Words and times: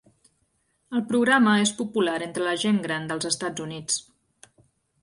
El 0.99 1.03
programa 1.11 1.53
és 1.65 1.73
popular 1.83 2.17
entre 2.29 2.49
la 2.49 2.57
gent 2.65 2.81
gran 2.89 3.07
dels 3.13 3.31
Estats 3.35 3.67
Units. 3.69 4.05